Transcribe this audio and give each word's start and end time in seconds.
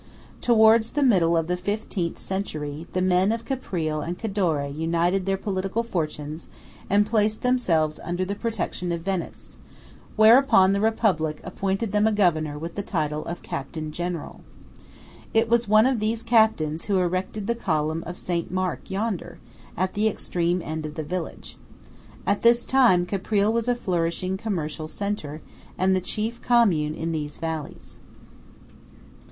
Towards 0.41 0.89
the 0.93 1.03
middle 1.03 1.37
of 1.37 1.45
the 1.45 1.55
XV. 1.55 2.17
century, 2.17 2.87
the 2.93 3.03
men 3.03 3.31
of 3.31 3.45
Caprile 3.45 4.01
and 4.01 4.17
Cadore 4.17 4.65
united 4.67 5.27
their 5.27 5.37
political 5.37 5.83
fortunes 5.83 6.47
and 6.89 7.05
placed 7.05 7.43
themselves 7.43 7.99
under 8.03 8.25
the 8.25 8.33
protection 8.33 8.91
of 8.91 9.01
Venice; 9.03 9.57
whereupon 10.15 10.73
the 10.73 10.81
Republic 10.81 11.39
appointed 11.43 11.91
them 11.91 12.07
a 12.07 12.11
governor 12.11 12.57
with 12.57 12.73
the 12.73 12.81
title 12.81 13.23
of 13.25 13.43
Captain 13.43 13.91
General. 13.91 14.41
It 15.35 15.47
was 15.49 15.67
one 15.67 15.85
of 15.85 15.99
these 15.99 16.23
Captains 16.23 16.85
who 16.85 16.97
erected 16.97 17.45
the 17.45 17.53
column 17.53 18.03
of 18.07 18.17
St. 18.17 18.49
Mark 18.49 18.89
yonder, 18.89 19.37
at 19.77 19.93
the 19.93 20.07
extreme 20.07 20.63
end 20.63 20.83
of 20.83 20.95
the 20.95 21.03
village. 21.03 21.57
At 22.25 22.41
this 22.41 22.65
time 22.65 23.05
Caprile 23.05 23.53
was 23.53 23.67
a 23.67 23.75
flourishing 23.75 24.35
commercial 24.35 24.87
centre, 24.87 25.41
and 25.77 25.95
the 25.95 26.01
chief 26.01 26.41
commune 26.41 26.95
in 26.95 27.11
these 27.11 27.37
valleys. 27.37 27.99